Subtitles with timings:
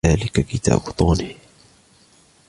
[0.05, 1.35] ذلك كتاب طوني.